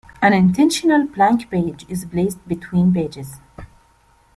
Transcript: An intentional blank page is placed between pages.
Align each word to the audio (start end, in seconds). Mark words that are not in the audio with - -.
An 0.19 0.33
intentional 0.33 1.05
blank 1.05 1.47
page 1.51 1.85
is 1.87 2.05
placed 2.05 2.47
between 2.47 2.91
pages. 2.91 3.35